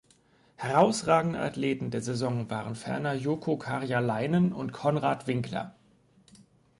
[0.55, 5.75] Herausragende Athleten der Saison waren ferner Jouko Karjalainen und Konrad Winkler.